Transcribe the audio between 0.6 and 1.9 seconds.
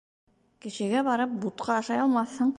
Кешегә барып бутҡа